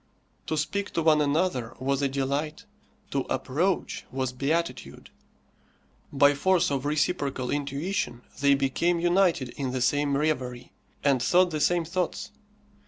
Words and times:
To 0.47 0.57
speak 0.57 0.89
to 0.93 1.03
one 1.03 1.21
another 1.21 1.75
was 1.77 2.01
a 2.01 2.09
delight, 2.09 2.65
to 3.11 3.19
approach 3.29 4.03
was 4.11 4.31
beatitude; 4.33 5.11
by 6.11 6.33
force 6.33 6.71
of 6.71 6.85
reciprocal 6.85 7.51
intuition 7.51 8.23
they 8.39 8.55
became 8.55 8.99
united 8.99 9.49
in 9.49 9.73
the 9.73 9.79
same 9.81 10.17
reverie, 10.17 10.71
and 11.03 11.21
thought 11.21 11.51
the 11.51 11.59
same 11.61 11.85
thoughts. 11.85 12.31